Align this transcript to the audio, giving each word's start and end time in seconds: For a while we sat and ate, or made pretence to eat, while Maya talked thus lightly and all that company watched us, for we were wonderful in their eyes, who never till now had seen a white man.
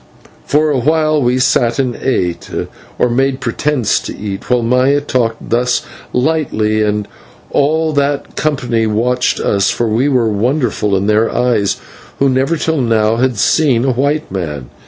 For 0.47 0.71
a 0.71 0.79
while 0.79 1.21
we 1.21 1.37
sat 1.37 1.77
and 1.77 1.95
ate, 1.95 2.49
or 2.97 3.07
made 3.07 3.39
pretence 3.39 3.99
to 3.99 4.17
eat, 4.17 4.49
while 4.49 4.63
Maya 4.63 4.99
talked 4.99 5.51
thus 5.51 5.83
lightly 6.11 6.81
and 6.81 7.07
all 7.51 7.93
that 7.93 8.35
company 8.35 8.87
watched 8.87 9.39
us, 9.39 9.69
for 9.69 9.87
we 9.87 10.09
were 10.09 10.27
wonderful 10.27 10.95
in 10.97 11.05
their 11.05 11.29
eyes, 11.31 11.77
who 12.17 12.29
never 12.29 12.57
till 12.57 12.81
now 12.81 13.17
had 13.17 13.37
seen 13.37 13.85
a 13.85 13.91
white 13.91 14.31
man. 14.31 14.71